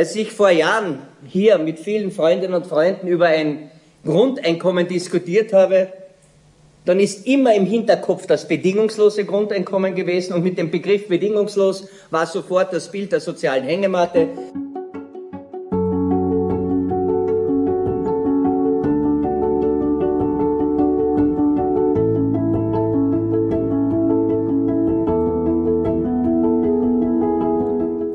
[0.00, 3.70] als ich vor Jahren hier mit vielen Freundinnen und Freunden über ein
[4.02, 5.92] Grundeinkommen diskutiert habe,
[6.86, 12.26] dann ist immer im Hinterkopf das bedingungslose Grundeinkommen gewesen und mit dem Begriff bedingungslos war
[12.26, 14.28] sofort das Bild der sozialen Hängematte.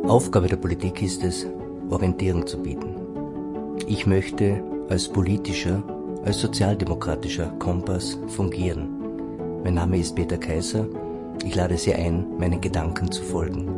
[0.08, 1.46] Aufgabe der Politik ist es,
[1.96, 2.94] Orientierung zu bieten.
[3.88, 5.82] Ich möchte als politischer,
[6.26, 8.90] als sozialdemokratischer Kompass fungieren.
[9.64, 10.88] Mein Name ist Peter Kaiser.
[11.46, 13.70] Ich lade Sie ein, meinen Gedanken zu folgen.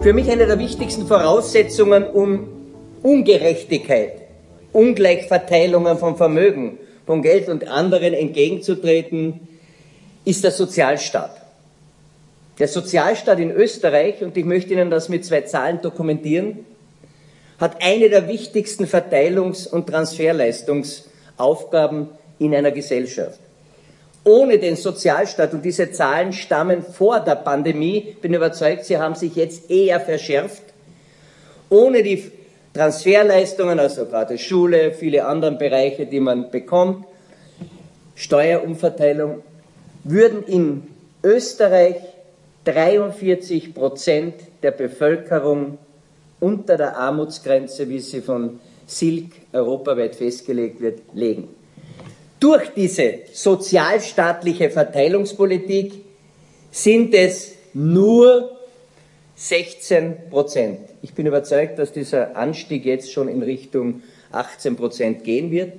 [0.00, 2.48] Für mich eine der wichtigsten Voraussetzungen, um
[3.02, 4.22] Ungerechtigkeit,
[4.72, 9.40] Ungleichverteilungen von Vermögen, von Geld und anderen entgegenzutreten,
[10.24, 11.39] ist der Sozialstaat.
[12.60, 16.66] Der Sozialstaat in Österreich, und ich möchte Ihnen das mit zwei Zahlen dokumentieren,
[17.58, 23.40] hat eine der wichtigsten Verteilungs- und Transferleistungsaufgaben in einer Gesellschaft.
[24.24, 29.36] Ohne den Sozialstaat, und diese Zahlen stammen vor der Pandemie, bin überzeugt, sie haben sich
[29.36, 30.64] jetzt eher verschärft,
[31.70, 32.30] ohne die
[32.74, 37.06] Transferleistungen, also gerade Schule, viele andere Bereiche, die man bekommt,
[38.16, 39.42] Steuerumverteilung,
[40.04, 40.82] würden in
[41.22, 41.96] Österreich
[42.64, 45.78] 43 Prozent der Bevölkerung
[46.40, 51.48] unter der Armutsgrenze, wie sie von Silk europaweit festgelegt wird, legen.
[52.40, 55.92] Durch diese sozialstaatliche Verteilungspolitik
[56.70, 58.56] sind es nur
[59.36, 60.80] 16 Prozent.
[61.02, 64.02] Ich bin überzeugt, dass dieser Anstieg jetzt schon in Richtung
[64.32, 65.72] 18 Prozent gehen wird.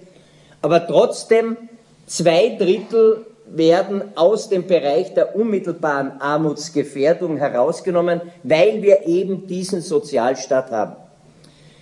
[0.61, 1.57] Aber trotzdem
[2.05, 10.71] zwei Drittel werden aus dem Bereich der unmittelbaren Armutsgefährdung herausgenommen, weil wir eben diesen Sozialstaat
[10.71, 10.95] haben.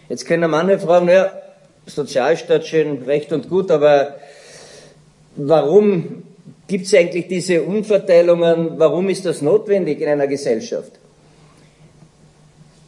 [0.09, 1.31] Jetzt können manche fragen, naja,
[1.85, 4.15] Sozialstaat schön, recht und gut, aber
[5.35, 6.23] warum
[6.67, 8.77] gibt es eigentlich diese Umverteilungen?
[8.77, 10.93] Warum ist das notwendig in einer Gesellschaft?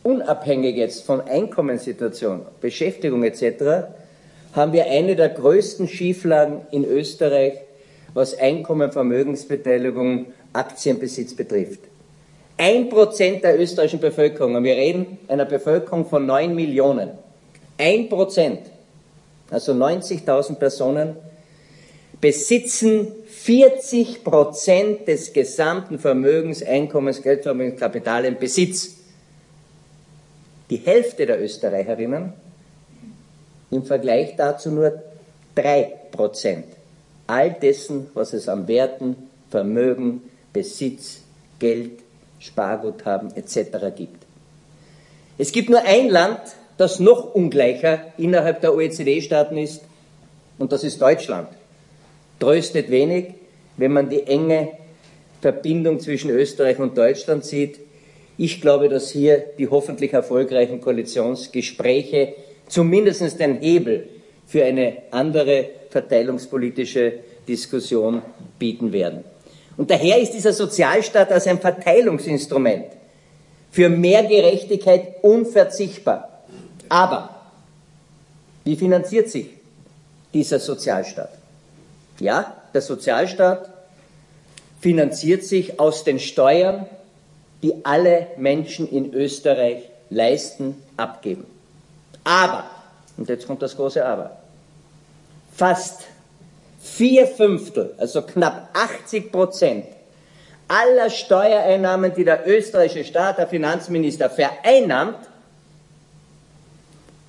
[0.03, 3.87] Unabhängig jetzt von Einkommenssituation, Beschäftigung etc.,
[4.53, 7.53] haben wir eine der größten Schieflagen in Österreich
[8.13, 11.79] was Einkommen, Vermögensbeteiligung, Aktienbesitz betrifft.
[12.57, 17.11] Ein Prozent der österreichischen Bevölkerung, und wir reden einer Bevölkerung von neun Millionen,
[17.77, 18.59] ein Prozent,
[19.49, 21.15] also 90.000 Personen,
[22.19, 28.91] besitzen 40 Prozent des gesamten Vermögens, Einkommens, Geldvermögens, Kapital im Besitz.
[30.69, 32.33] Die Hälfte der Österreicherinnen
[33.71, 35.01] im Vergleich dazu nur
[35.55, 36.65] drei Prozent
[37.31, 39.15] all dessen, was es an Werten,
[39.49, 40.21] Vermögen,
[40.51, 41.21] Besitz,
[41.59, 41.99] Geld,
[42.39, 43.95] Sparguthaben etc.
[43.95, 44.25] gibt.
[45.37, 46.41] Es gibt nur ein Land,
[46.77, 49.81] das noch ungleicher innerhalb der OECD-Staaten ist,
[50.59, 51.47] und das ist Deutschland.
[52.39, 53.33] Tröstet wenig,
[53.77, 54.73] wenn man die enge
[55.39, 57.79] Verbindung zwischen Österreich und Deutschland sieht.
[58.37, 62.33] Ich glaube, dass hier die hoffentlich erfolgreichen Koalitionsgespräche
[62.67, 64.07] zumindest den Hebel
[64.51, 67.13] für eine andere verteilungspolitische
[67.47, 68.21] Diskussion
[68.59, 69.23] bieten werden.
[69.77, 72.87] Und daher ist dieser Sozialstaat als ein Verteilungsinstrument
[73.71, 76.43] für mehr Gerechtigkeit unverzichtbar.
[76.89, 77.29] Aber
[78.65, 79.47] wie finanziert sich
[80.33, 81.29] dieser Sozialstaat?
[82.19, 83.69] Ja, der Sozialstaat
[84.81, 86.87] finanziert sich aus den Steuern,
[87.63, 91.45] die alle Menschen in Österreich leisten, abgeben.
[92.25, 92.65] Aber,
[93.15, 94.40] und jetzt kommt das große Aber,
[95.55, 96.03] fast
[96.79, 99.85] vier Fünftel, also knapp 80 Prozent
[100.67, 105.17] aller Steuereinnahmen, die der österreichische Staat, der Finanzminister vereinnahmt,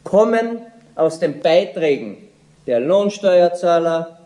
[0.05, 0.61] kommen
[0.95, 2.19] aus den Beiträgen
[2.67, 4.19] der Lohnsteuerzahler,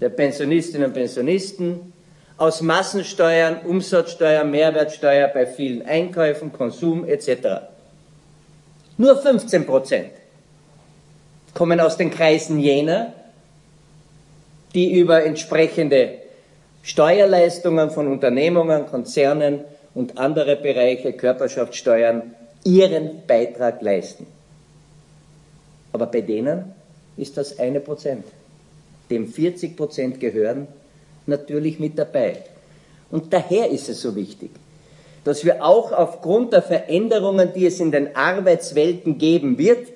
[0.00, 1.92] der Pensionistinnen und Pensionisten,
[2.36, 7.66] aus Massensteuern, Umsatzsteuer, Mehrwertsteuer bei vielen Einkäufen, Konsum etc.
[8.96, 10.12] Nur 15 Prozent
[11.52, 13.12] kommen aus den Kreisen jener,
[14.74, 16.14] die über entsprechende
[16.82, 19.60] Steuerleistungen von Unternehmungen, Konzernen
[19.94, 22.34] und andere Bereiche, Körperschaftssteuern,
[22.64, 24.26] ihren Beitrag leisten.
[25.92, 26.72] Aber bei denen
[27.16, 28.24] ist das eine Prozent.
[29.10, 30.68] Dem 40 Prozent gehören
[31.26, 32.36] natürlich mit dabei.
[33.10, 34.50] Und daher ist es so wichtig,
[35.24, 39.88] dass wir auch aufgrund der Veränderungen, die es in den Arbeitswelten geben wird,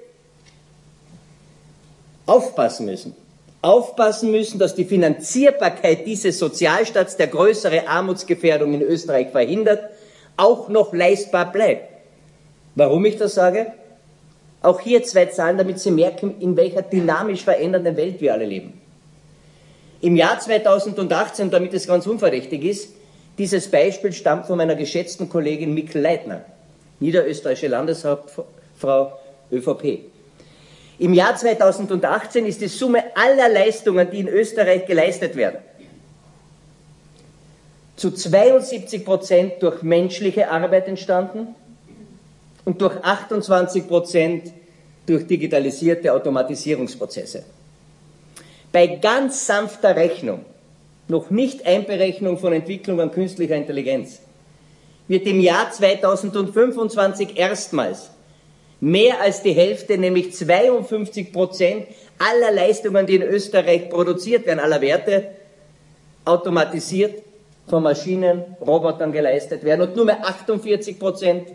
[2.27, 3.24] aufpassen müssen
[3.65, 9.91] aufpassen müssen, dass die Finanzierbarkeit dieses Sozialstaats der größere Armutsgefährdung in Österreich verhindert,
[10.37, 11.89] auch noch leistbar bleibt.
[12.75, 13.73] Warum ich das sage?
[14.61, 18.81] Auch hier zwei Zahlen, damit Sie merken, in welcher dynamisch verändernden Welt wir alle leben.
[20.03, 22.91] Im Jahr 2018, damit es ganz unverdächtig ist,
[23.39, 26.45] dieses Beispiel stammt von meiner geschätzten Kollegin Mikkel Leitner,
[27.01, 29.13] niederösterreichische Landeshauptfrau
[29.51, 30.01] ÖVP.
[30.99, 35.59] Im Jahr 2018 ist die Summe aller Leistungen, die in Österreich geleistet werden,
[37.97, 41.55] zu 72 Prozent durch menschliche Arbeit entstanden
[42.65, 44.53] und durch 28 Prozent
[45.07, 47.45] durch digitalisierte Automatisierungsprozesse.
[48.73, 50.45] Bei ganz sanfter Rechnung,
[51.09, 54.21] noch nicht Einberechnung von Entwicklung an künstlicher Intelligenz,
[55.07, 58.11] wird im Jahr 2025 erstmals
[58.85, 61.87] mehr als die Hälfte, nämlich 52 Prozent
[62.19, 65.29] aller Leistungen, die in Österreich produziert werden, aller Werte,
[66.27, 67.23] automatisiert
[67.67, 71.49] von Maschinen, Robotern geleistet werden und nur mehr 48 Prozent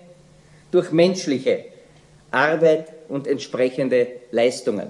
[0.71, 1.65] durch menschliche
[2.31, 4.89] Arbeit und entsprechende Leistungen.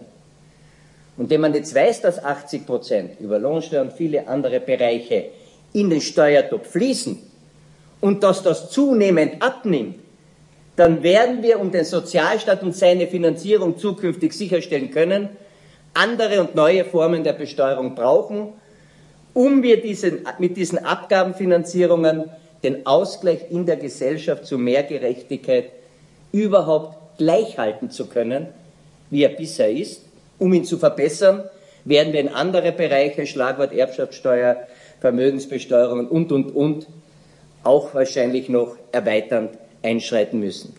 [1.18, 5.26] Und wenn man jetzt weiß, dass 80 Prozent über Lohnsteuer und viele andere Bereiche
[5.74, 7.20] in den Steuertopf fließen
[8.00, 9.96] und dass das zunehmend abnimmt,
[10.80, 15.28] dann werden wir, um den Sozialstaat und seine Finanzierung zukünftig sicherstellen können,
[15.94, 18.54] andere und neue Formen der Besteuerung brauchen,
[19.34, 22.30] um wir diesen, mit diesen Abgabenfinanzierungen
[22.64, 25.66] den Ausgleich in der Gesellschaft zu mehr Gerechtigkeit
[26.32, 28.48] überhaupt gleichhalten zu können,
[29.10, 30.06] wie er bisher ist.
[30.38, 31.44] Um ihn zu verbessern,
[31.84, 34.56] werden wir in andere Bereiche, Schlagwort Erbschaftssteuer,
[35.02, 36.88] Vermögensbesteuerung und, und, und,
[37.66, 39.50] auch wahrscheinlich noch erweiternd
[39.84, 40.76] einschreiten müssen.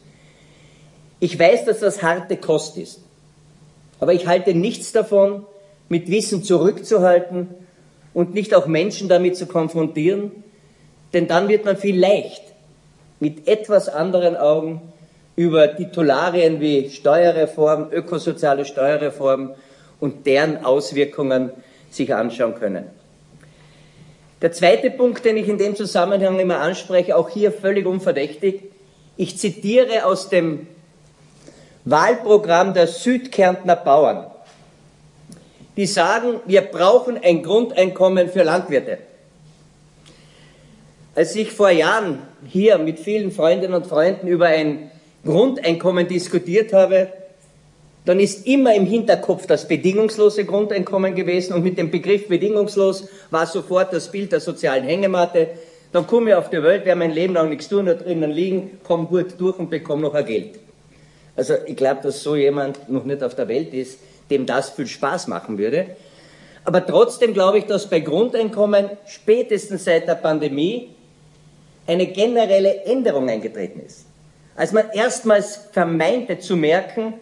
[1.21, 3.01] Ich weiß, dass das harte Kost ist,
[3.99, 5.45] aber ich halte nichts davon,
[5.89, 7.49] mit Wissen zurückzuhalten
[8.15, 10.31] und nicht auch Menschen damit zu konfrontieren,
[11.13, 12.43] denn dann wird man vielleicht
[13.19, 14.81] mit etwas anderen Augen
[15.37, 19.55] über Titularien wie Steuerreform, ökosoziale Steuerreform
[20.01, 21.51] und deren Auswirkungen
[21.91, 22.87] sich anschauen können.
[24.43, 28.70] Der zweite Punkt, den ich in dem Zusammenhang immer anspreche, auch hier völlig unverdächtig,
[29.21, 30.67] ich zitiere aus dem
[31.85, 34.25] Wahlprogramm der Südkärntner Bauern.
[35.77, 38.97] Die sagen, wir brauchen ein Grundeinkommen für Landwirte.
[41.15, 44.91] Als ich vor Jahren hier mit vielen Freundinnen und Freunden über ein
[45.23, 47.13] Grundeinkommen diskutiert habe,
[48.07, 53.47] dann ist immer im Hinterkopf das bedingungslose Grundeinkommen gewesen und mit dem Begriff bedingungslos war
[53.47, 55.49] sofort das Bild der sozialen Hängematte,
[55.93, 58.81] dann komme ich auf die Welt, werde mein Leben lang nichts tun, da drinnen liegen,
[58.85, 60.59] komme gut durch und bekomme noch ein Geld.
[61.37, 63.99] Also ich glaube, dass so jemand noch nicht auf der Welt ist,
[64.31, 65.87] dem das viel Spaß machen würde.
[66.65, 70.91] Aber trotzdem glaube ich, dass bei Grundeinkommen spätestens seit der Pandemie
[71.87, 74.07] eine generelle Änderung eingetreten ist.
[74.55, 77.15] Als man erstmals vermeinte zu merken,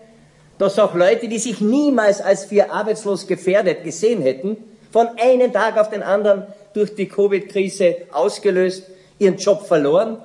[0.58, 4.56] dass auch Leute, die sich niemals als für arbeitslos gefährdet gesehen hätten,
[4.90, 8.84] von einem Tag auf den anderen durch die Covid-Krise ausgelöst,
[9.18, 10.18] ihren Job verloren,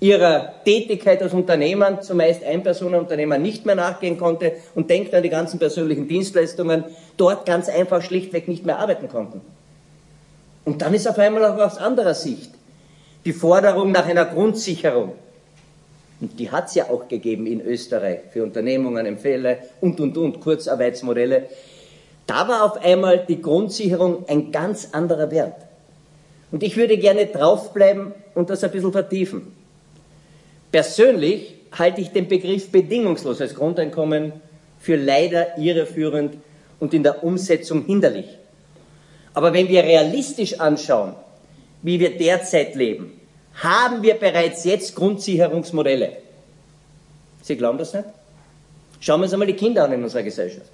[0.00, 5.58] ihrer Tätigkeit als Unternehmer, zumeist Einpersonenunternehmer, nicht mehr nachgehen konnte und denkt an die ganzen
[5.58, 6.84] persönlichen Dienstleistungen,
[7.16, 9.42] dort ganz einfach schlichtweg nicht mehr arbeiten konnten.
[10.64, 12.50] Und dann ist auf einmal auch aus anderer Sicht
[13.24, 15.12] die Forderung nach einer Grundsicherung.
[16.20, 20.40] Und die hat es ja auch gegeben in Österreich für Unternehmungen, Empfehle und, und, und,
[20.40, 21.48] Kurzarbeitsmodelle.
[22.30, 25.66] Da war auf einmal die Grundsicherung ein ganz anderer Wert.
[26.52, 29.52] Und ich würde gerne draufbleiben und das ein bisschen vertiefen.
[30.70, 34.32] Persönlich halte ich den Begriff bedingungsloses Grundeinkommen
[34.78, 36.36] für leider irreführend
[36.78, 38.28] und in der Umsetzung hinderlich.
[39.34, 41.16] Aber wenn wir realistisch anschauen,
[41.82, 43.10] wie wir derzeit leben,
[43.54, 46.12] haben wir bereits jetzt Grundsicherungsmodelle.
[47.42, 48.06] Sie glauben das nicht?
[49.00, 50.70] Schauen wir uns einmal die Kinder an in unserer Gesellschaft.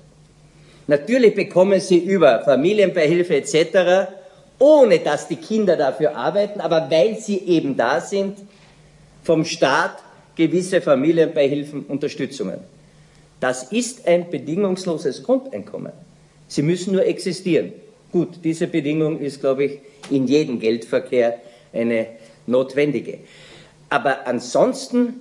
[0.87, 4.11] Natürlich bekommen sie über Familienbeihilfe etc.,
[4.59, 8.38] ohne dass die Kinder dafür arbeiten, aber weil sie eben da sind,
[9.23, 9.99] vom Staat
[10.37, 12.61] gewisse Familienbeihilfen, Unterstützungen.
[13.40, 15.93] Das ist ein bedingungsloses Grundeinkommen.
[16.49, 17.73] Sie müssen nur existieren.
[18.12, 19.78] Gut, diese Bedingung ist, glaube ich,
[20.11, 21.40] in jedem Geldverkehr
[21.73, 22.07] eine
[22.47, 23.19] notwendige.
[23.90, 25.21] Aber ansonsten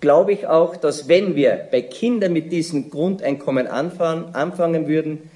[0.00, 5.30] glaube ich auch, dass wenn wir bei Kindern mit diesem Grundeinkommen anfangen, anfangen würden,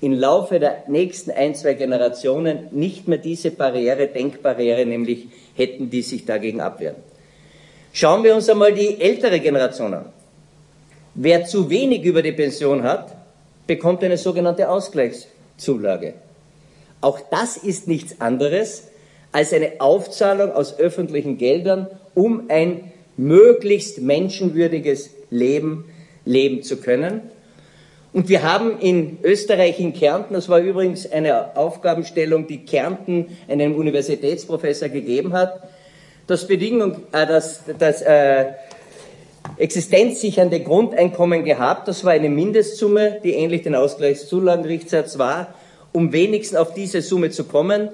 [0.00, 6.02] im Laufe der nächsten ein, zwei Generationen nicht mehr diese Barriere, Denkbarriere, nämlich hätten, die
[6.02, 6.96] sich dagegen abwehren.
[7.92, 10.12] Schauen wir uns einmal die ältere Generation an.
[11.14, 13.16] Wer zu wenig über die Pension hat,
[13.66, 16.12] bekommt eine sogenannte Ausgleichszulage.
[17.00, 18.88] Auch das ist nichts anderes
[19.32, 25.84] als eine Aufzahlung aus öffentlichen Geldern, um ein möglichst menschenwürdiges Leben
[26.24, 27.22] leben zu können.
[28.12, 33.74] Und wir haben in Österreich, in Kärnten, das war übrigens eine Aufgabenstellung, die Kärnten einem
[33.74, 35.62] Universitätsprofessor gegeben hat,
[36.26, 38.46] das Bedingung, äh, das, das äh,
[39.58, 41.88] existenzsichernde Grundeinkommen gehabt.
[41.88, 45.54] Das war eine Mindestsumme, die ähnlich den Ausgleichszulagenrichtsatz war.
[45.92, 47.90] Um wenigstens auf diese Summe zu kommen,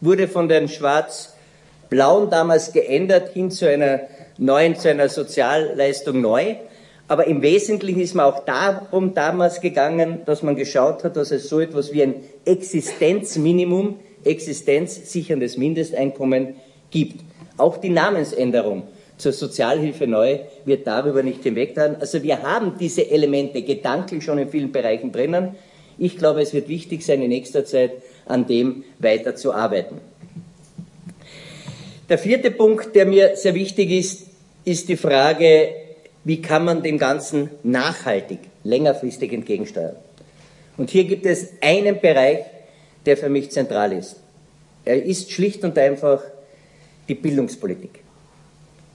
[0.00, 4.00] wurde von den Schwarz-Blauen damals geändert hin zu einer
[4.38, 6.56] neuen, zu einer Sozialleistung neu.
[7.08, 11.48] Aber im Wesentlichen ist man auch darum damals gegangen, dass man geschaut hat, dass es
[11.48, 12.14] so etwas wie ein
[12.44, 16.56] Existenzminimum, existenzsicherndes Mindesteinkommen
[16.90, 17.20] gibt.
[17.58, 18.82] Auch die Namensänderung
[19.18, 21.96] zur Sozialhilfe neu wird darüber nicht hinwegtragen.
[22.00, 25.54] Also wir haben diese Elemente gedanklich schon in vielen Bereichen drinnen.
[25.98, 27.92] Ich glaube, es wird wichtig sein, in nächster Zeit
[28.26, 29.98] an dem weiterzuarbeiten.
[32.08, 34.25] Der vierte Punkt, der mir sehr wichtig ist,
[34.66, 35.70] ist die Frage,
[36.24, 39.94] wie kann man dem Ganzen nachhaltig, längerfristig entgegensteuern.
[40.76, 42.40] Und hier gibt es einen Bereich,
[43.06, 44.16] der für mich zentral ist.
[44.84, 46.20] Er ist schlicht und einfach
[47.08, 48.00] die Bildungspolitik.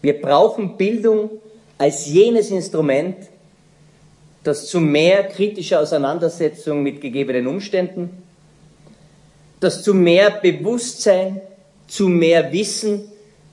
[0.01, 1.29] Wir brauchen Bildung
[1.77, 3.15] als jenes Instrument,
[4.43, 8.09] das zu mehr kritischer Auseinandersetzung mit gegebenen Umständen,
[9.61, 11.39] das zu mehr Bewusstsein,
[11.87, 13.10] zu mehr Wissen,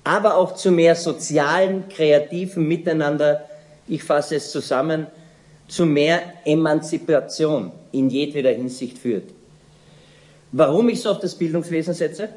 [0.09, 3.47] aber auch zu mehr sozialen, kreativen Miteinander,
[3.87, 5.07] ich fasse es zusammen,
[5.69, 9.29] zu mehr Emanzipation in jedweder Hinsicht führt.
[10.51, 12.31] Warum ich so auf das Bildungswesen setze?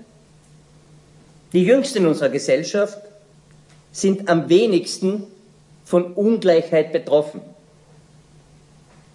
[1.53, 2.99] Die Jüngsten in unserer Gesellschaft
[3.93, 5.23] sind am wenigsten
[5.85, 7.39] von Ungleichheit betroffen.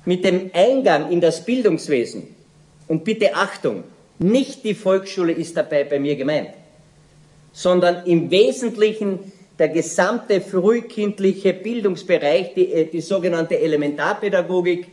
[0.07, 2.35] Mit dem Eingang in das Bildungswesen,
[2.89, 3.85] und bitte Achtung,
[4.19, 6.49] nicht die Volksschule ist dabei bei mir gemeint,
[7.57, 14.89] sondern im Wesentlichen der gesamte frühkindliche Bildungsbereich, die, äh, die sogenannte Elementarpädagogik,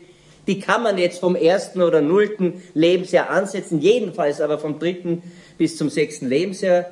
[0.48, 5.24] die kann man jetzt vom ersten oder nullten Lebensjahr ansetzen, jedenfalls aber vom dritten
[5.58, 6.86] bis zum sechsten Lebensjahr.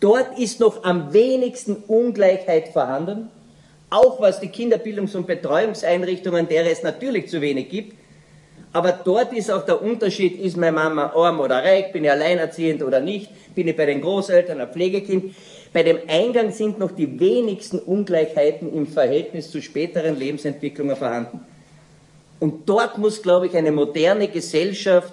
[0.00, 3.28] Dort ist noch am wenigsten Ungleichheit vorhanden,
[3.90, 7.96] auch was die Kinderbildungs- und Betreuungseinrichtungen, derer es natürlich zu wenig gibt.
[8.72, 12.82] Aber dort ist auch der Unterschied, ist meine Mama arm oder reich, bin ich alleinerziehend
[12.82, 15.34] oder nicht, bin ich bei den Großeltern ein Pflegekind.
[15.72, 21.40] Bei dem Eingang sind noch die wenigsten Ungleichheiten im Verhältnis zu späteren Lebensentwicklungen vorhanden.
[22.40, 25.12] Und dort muss, glaube ich, eine moderne Gesellschaft,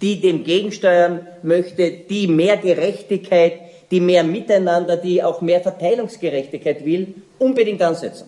[0.00, 3.60] die dem gegensteuern möchte, die mehr Gerechtigkeit,
[3.90, 8.26] die mehr Miteinander, die auch mehr Verteilungsgerechtigkeit will, unbedingt ansetzen.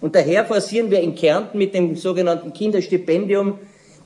[0.00, 3.58] Und daher forcieren wir in Kärnten mit dem sogenannten Kinderstipendium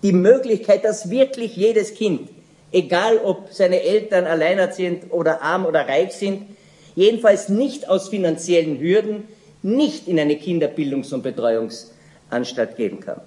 [0.05, 2.29] die Möglichkeit, dass wirklich jedes Kind,
[2.73, 6.43] egal ob seine Eltern alleinerziehend oder arm oder reich sind,
[6.95, 9.25] jedenfalls nicht aus finanziellen Hürden,
[9.63, 13.23] nicht in eine Kinderbildungs- und Betreuungsanstalt gehen kann.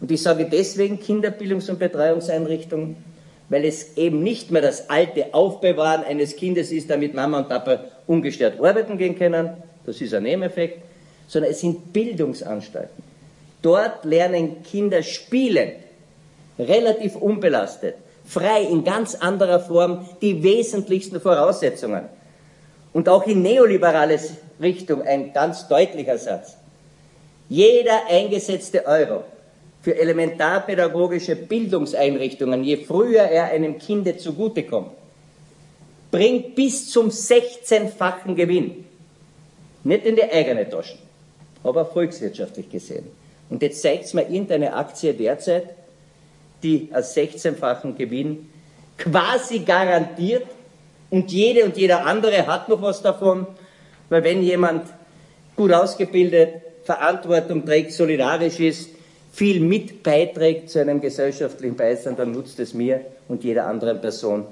[0.00, 2.96] Und ich sage deswegen Kinderbildungs- und Betreuungseinrichtungen,
[3.50, 7.84] weil es eben nicht mehr das alte Aufbewahren eines Kindes ist, damit Mama und Papa
[8.06, 9.50] ungestört arbeiten gehen können,
[9.84, 10.82] das ist ein Nebeneffekt,
[11.28, 13.02] sondern es sind Bildungsanstalten.
[13.60, 15.74] Dort lernen Kinder spielend,
[16.62, 22.04] relativ unbelastet, frei in ganz anderer Form die wesentlichsten Voraussetzungen.
[22.92, 26.56] Und auch in neoliberales Richtung ein ganz deutlicher Satz.
[27.48, 29.24] Jeder eingesetzte Euro
[29.82, 34.90] für elementarpädagogische Bildungseinrichtungen, je früher er einem Kinde zugutekommt,
[36.10, 38.84] bringt bis zum 16-fachen Gewinn.
[39.84, 40.98] Nicht in die eigene Tasche,
[41.64, 43.06] aber volkswirtschaftlich gesehen.
[43.48, 45.74] Und jetzt zeigt es mir irgendeine Aktie derzeit,
[46.62, 48.48] die als 16-fachen Gewinn
[48.96, 50.46] quasi garantiert
[51.10, 53.46] und jede und jeder andere hat noch was davon,
[54.08, 54.86] weil wenn jemand
[55.56, 58.90] gut ausgebildet, Verantwortung trägt, solidarisch ist,
[59.32, 64.46] viel mit beiträgt zu einem gesellschaftlichen Beisein, dann nutzt es mir und jeder anderen Person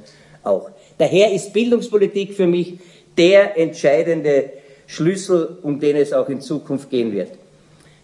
[0.44, 0.70] auch.
[0.98, 2.78] Daher ist Bildungspolitik für mich
[3.16, 4.50] der entscheidende
[4.86, 7.32] Schlüssel, um den es auch in Zukunft gehen wird.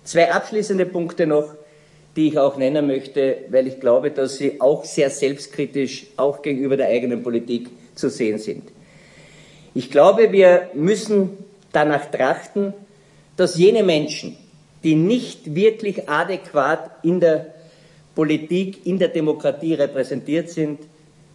[0.03, 1.55] Zwei abschließende Punkte noch,
[2.17, 6.77] die ich auch nennen möchte, weil ich glaube, dass sie auch sehr selbstkritisch, auch gegenüber
[6.77, 8.63] der eigenen Politik zu sehen sind.
[9.75, 11.31] Ich glaube, wir müssen
[11.73, 12.73] danach trachten,
[13.37, 14.37] dass jene Menschen,
[14.85, 17.55] die nicht wirklich adäquat in der
[18.15, 20.81] Politik, in der Demokratie repräsentiert sind,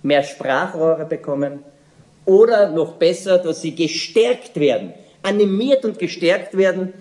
[0.01, 1.59] mehr Sprachrohre bekommen
[2.25, 4.93] oder noch besser, dass sie gestärkt werden,
[5.24, 6.93] animiert und gestärkt werden,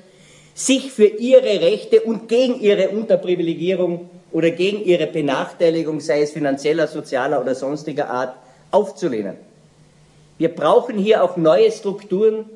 [0.58, 6.88] sich für ihre Rechte und gegen ihre Unterprivilegierung oder gegen ihre Benachteiligung, sei es finanzieller,
[6.88, 8.34] sozialer oder sonstiger Art,
[8.72, 9.36] aufzulehnen.
[10.36, 12.46] Wir brauchen hier auch neue Strukturen,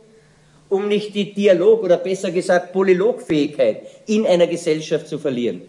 [0.68, 5.62] um nicht die Dialog- oder besser gesagt Polylogfähigkeit in einer Gesellschaft zu verlieren.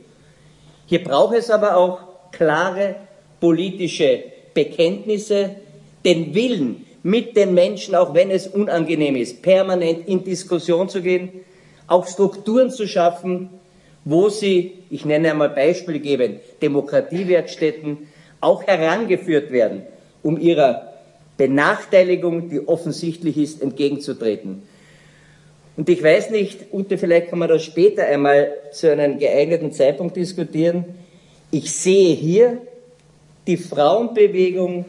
[0.88, 2.00] Hier braucht es aber auch
[2.32, 2.96] klare
[3.40, 4.24] politische
[4.56, 5.52] Bekenntnisse,
[6.04, 11.44] den Willen, mit den Menschen, auch wenn es unangenehm ist, permanent in Diskussion zu gehen,
[11.88, 13.50] auch Strukturen zu schaffen,
[14.06, 18.10] wo sie, ich nenne einmal Beispiele geben, Demokratiewerkstätten
[18.42, 19.84] auch herangeführt werden,
[20.22, 20.94] um ihrer
[21.38, 24.64] Benachteiligung, die offensichtlich ist, entgegenzutreten.
[25.76, 30.16] Und ich weiß nicht, Ute, vielleicht kann man das später einmal zu einem geeigneten Zeitpunkt
[30.16, 30.86] diskutieren.
[31.50, 32.62] Ich sehe hier
[33.48, 34.86] die Frauenbewegung,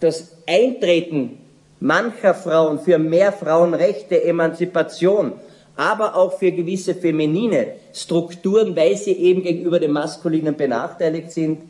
[0.00, 1.38] das Eintreten
[1.80, 5.32] mancher Frauen für mehr Frauenrechte, Emanzipation,
[5.78, 11.60] aber auch für gewisse feminine Strukturen, weil sie eben gegenüber dem Maskulinen benachteiligt sind,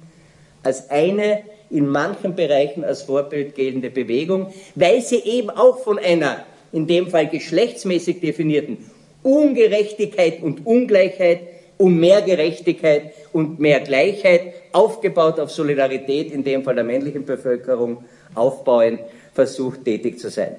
[0.62, 6.46] als eine in manchen Bereichen als Vorbild geltende Bewegung, weil sie eben auch von einer
[6.72, 8.78] in dem Fall geschlechtsmäßig definierten
[9.22, 11.40] Ungerechtigkeit und Ungleichheit
[11.76, 18.04] um mehr Gerechtigkeit und mehr Gleichheit, aufgebaut auf Solidarität, in dem Fall der männlichen Bevölkerung,
[18.34, 19.00] aufbauend
[19.34, 20.56] versucht, tätig zu sein.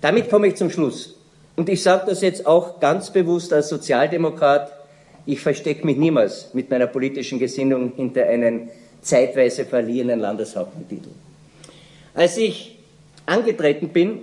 [0.00, 1.16] Damit komme ich zum Schluss.
[1.56, 4.70] Und ich sage das jetzt auch ganz bewusst als Sozialdemokrat.
[5.24, 8.68] Ich verstecke mich niemals mit meiner politischen Gesinnung hinter einen
[9.00, 11.08] zeitweise verliehenen Landeshauptentitel.
[12.14, 12.78] Als ich
[13.24, 14.20] angetreten bin,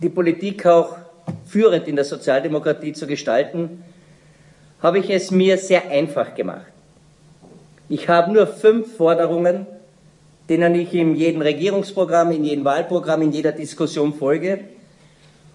[0.00, 0.96] die Politik auch
[1.46, 3.84] führend in der Sozialdemokratie zu gestalten,
[4.80, 6.66] habe ich es mir sehr einfach gemacht.
[7.88, 9.66] Ich habe nur fünf Forderungen,
[10.48, 14.60] denen ich in jedem Regierungsprogramm, in jedem Wahlprogramm, in jeder Diskussion folge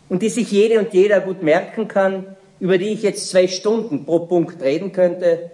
[0.09, 4.05] und die sich jede und jeder gut merken kann, über die ich jetzt zwei Stunden
[4.05, 5.51] pro Punkt reden könnte.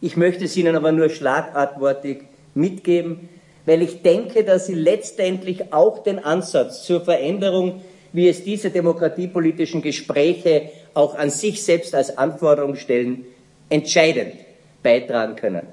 [0.00, 2.22] Ich möchte es Ihnen aber nur schlagartwortig
[2.54, 3.28] mitgeben,
[3.64, 7.80] weil ich denke, dass Sie letztendlich auch den Ansatz zur Veränderung
[8.12, 13.24] wie es diese demokratiepolitischen Gespräche auch an sich selbst als Anforderung stellen,
[13.68, 14.34] entscheidend
[14.82, 15.66] beitragen können.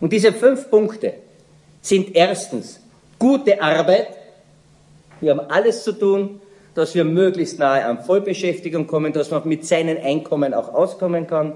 [0.00, 1.14] Und diese fünf Punkte
[1.80, 2.80] sind erstens
[3.18, 4.08] gute Arbeit.
[5.20, 6.40] Wir haben alles zu tun,
[6.78, 11.52] dass wir möglichst nahe an Vollbeschäftigung kommen, dass man mit seinen Einkommen auch auskommen kann,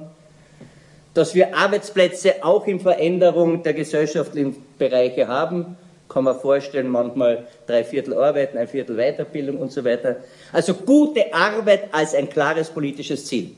[1.15, 5.77] dass wir Arbeitsplätze auch in Veränderung der gesellschaftlichen Bereiche haben,
[6.09, 10.17] kann man vorstellen, manchmal drei Viertel Arbeiten, ein Viertel Weiterbildung und so weiter.
[10.53, 13.53] Also gute Arbeit als ein klares politisches Ziel.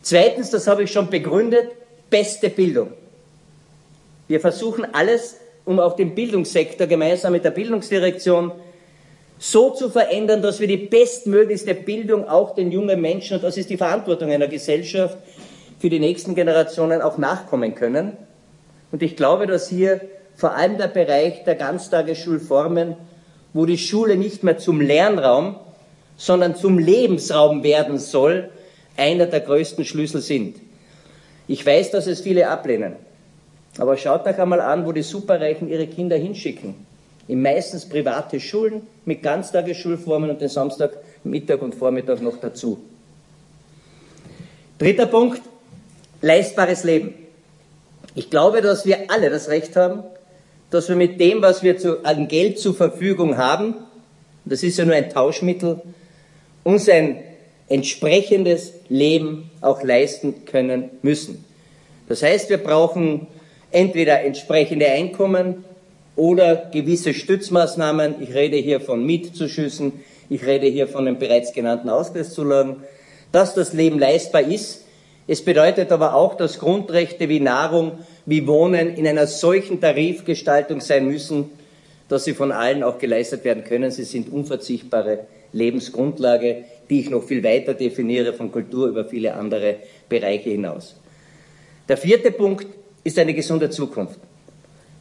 [0.00, 1.72] Zweitens, das habe ich schon begründet,
[2.08, 2.94] beste Bildung.
[4.28, 8.52] Wir versuchen alles, um auch den Bildungssektor gemeinsam mit der Bildungsdirektion
[9.42, 13.70] so zu verändern, dass wir die bestmöglichste Bildung auch den jungen Menschen, und das ist
[13.70, 15.16] die Verantwortung einer Gesellschaft,
[15.78, 18.18] für die nächsten Generationen auch nachkommen können.
[18.92, 20.02] Und ich glaube, dass hier
[20.36, 22.96] vor allem der Bereich der Ganztagesschulformen,
[23.54, 25.56] wo die Schule nicht mehr zum Lernraum,
[26.18, 28.50] sondern zum Lebensraum werden soll,
[28.98, 30.56] einer der größten Schlüssel sind.
[31.48, 32.96] Ich weiß, dass es viele ablehnen.
[33.78, 36.89] Aber schaut euch einmal an, wo die Superreichen ihre Kinder hinschicken.
[37.30, 42.80] In meistens private Schulen mit Ganztagesschulformen und den Samstag, Mittag und Vormittag noch dazu.
[44.78, 45.40] Dritter Punkt,
[46.22, 47.14] leistbares Leben.
[48.16, 50.02] Ich glaube, dass wir alle das Recht haben,
[50.70, 53.74] dass wir mit dem, was wir zu, an Geld zur Verfügung haben,
[54.44, 55.80] das ist ja nur ein Tauschmittel,
[56.64, 57.22] uns ein
[57.68, 61.44] entsprechendes Leben auch leisten können müssen.
[62.08, 63.28] Das heißt, wir brauchen
[63.70, 65.64] entweder entsprechende Einkommen
[66.16, 68.16] oder gewisse Stützmaßnahmen.
[68.20, 69.92] Ich rede hier von Mietzuschüssen,
[70.28, 72.76] ich rede hier von den bereits genannten Ausgleichszulagen,
[73.32, 74.84] dass das Leben leistbar ist.
[75.26, 77.92] Es bedeutet aber auch, dass Grundrechte wie Nahrung,
[78.26, 81.50] wie Wohnen in einer solchen Tarifgestaltung sein müssen,
[82.08, 83.90] dass sie von allen auch geleistet werden können.
[83.90, 85.20] Sie sind unverzichtbare
[85.52, 89.76] Lebensgrundlage, die ich noch viel weiter definiere, von Kultur über viele andere
[90.08, 90.96] Bereiche hinaus.
[91.88, 92.66] Der vierte Punkt
[93.04, 94.18] ist eine gesunde Zukunft.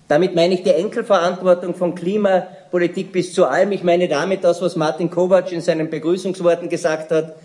[0.09, 3.71] Damit meine ich die Enkelverantwortung von Klimapolitik bis zu allem.
[3.71, 7.35] Ich meine damit das, was Martin Kovac in seinen Begrüßungsworten gesagt hat,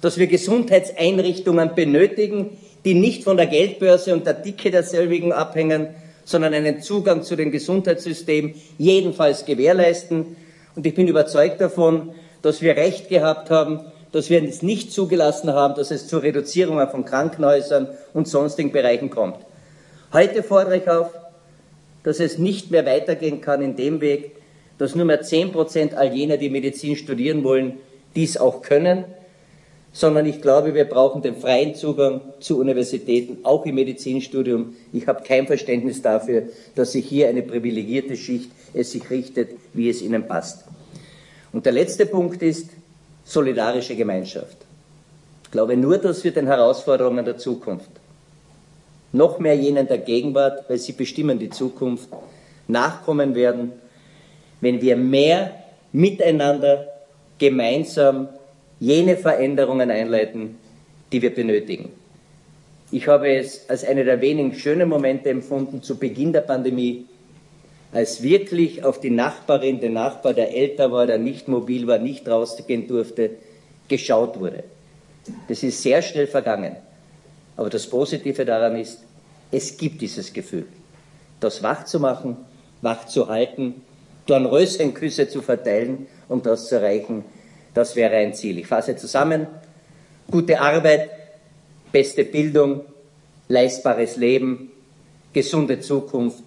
[0.00, 5.94] dass wir Gesundheitseinrichtungen benötigen, die nicht von der Geldbörse und der Dicke derselbigen abhängen,
[6.24, 10.36] sondern einen Zugang zu dem Gesundheitssystem jedenfalls gewährleisten.
[10.74, 12.10] Und ich bin überzeugt davon,
[12.42, 16.88] dass wir Recht gehabt haben, dass wir es nicht zugelassen haben, dass es zu Reduzierungen
[16.88, 19.36] von Krankenhäusern und sonstigen Bereichen kommt.
[20.12, 21.19] Heute fordere ich auf,
[22.02, 24.32] dass es nicht mehr weitergehen kann in dem Weg,
[24.78, 27.74] dass nur mehr zehn Prozent all jener, die Medizin studieren wollen,
[28.14, 29.04] dies auch können,
[29.92, 34.76] sondern ich glaube, wir brauchen den freien Zugang zu Universitäten, auch im Medizinstudium.
[34.92, 39.88] Ich habe kein Verständnis dafür, dass sich hier eine privilegierte Schicht es sich richtet, wie
[39.88, 40.64] es ihnen passt.
[41.52, 42.70] Und der letzte Punkt ist
[43.24, 44.56] solidarische Gemeinschaft.
[45.44, 47.90] Ich glaube nur, dass wir den Herausforderungen der Zukunft,
[49.12, 52.08] noch mehr jenen der Gegenwart, weil sie bestimmen die Zukunft,
[52.68, 53.72] nachkommen werden,
[54.60, 55.52] wenn wir mehr
[55.92, 56.86] miteinander
[57.38, 58.28] gemeinsam
[58.78, 60.56] jene Veränderungen einleiten,
[61.12, 61.90] die wir benötigen.
[62.92, 67.06] Ich habe es als eine der wenigen schönen Momente empfunden zu Beginn der Pandemie,
[67.92, 72.28] als wirklich auf die Nachbarin, den Nachbar, der älter war, der nicht mobil war, nicht
[72.28, 73.30] rausgehen durfte,
[73.88, 74.64] geschaut wurde.
[75.48, 76.76] Das ist sehr schnell vergangen.
[77.60, 79.00] Aber das Positive daran ist,
[79.52, 80.64] es gibt dieses Gefühl,
[81.40, 82.38] das wach zu machen,
[82.80, 83.82] wach zu halten,
[84.24, 87.22] Dornröschenküsse zu verteilen, um das zu erreichen,
[87.74, 88.56] das wäre ein Ziel.
[88.60, 89.46] Ich fasse zusammen.
[90.30, 91.10] Gute Arbeit,
[91.92, 92.80] beste Bildung,
[93.48, 94.70] leistbares Leben,
[95.34, 96.42] gesunde Zukunft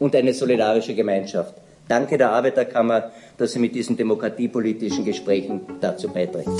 [0.00, 1.54] und eine solidarische Gemeinschaft.
[1.86, 6.50] Danke der Arbeiterkammer, dass sie mit diesen demokratiepolitischen Gesprächen dazu beiträgt.